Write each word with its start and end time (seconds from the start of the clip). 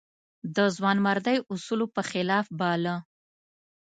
د 0.55 0.57
ځوانمردۍ 0.75 1.37
اصولو 1.53 1.85
په 1.95 2.01
خلاف 2.09 2.45
باله. 2.59 2.95